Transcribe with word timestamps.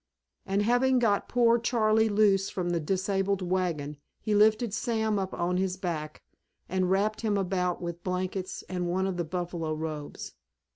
And 0.47 0.63
having 0.63 0.97
got 0.97 1.29
poor 1.29 1.59
Charley 1.59 2.09
loose 2.09 2.49
from 2.49 2.71
the 2.71 2.79
disabled 2.79 3.43
wagon 3.43 3.97
he 4.19 4.33
lifted 4.33 4.73
Sam 4.73 5.19
up 5.19 5.31
on 5.31 5.57
his 5.57 5.77
back, 5.77 6.23
and 6.67 6.89
wrapped 6.89 7.21
him 7.21 7.37
about 7.37 7.83
with 7.83 8.03
blankets 8.03 8.63
and 8.67 8.87
one 8.87 9.05
of 9.05 9.17
the 9.17 9.23
buffalo 9.23 9.75
robes. 9.75 10.33